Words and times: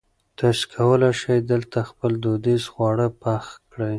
تاسي 0.39 0.63
کولای 0.73 1.11
شئ 1.21 1.37
دلته 1.51 1.77
خپل 1.89 2.11
دودیز 2.23 2.63
خواړه 2.73 3.07
پخ 3.21 3.43
کړي. 3.71 3.89